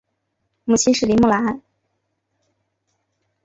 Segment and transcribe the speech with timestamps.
[0.63, 1.61] 母亲是林慕兰。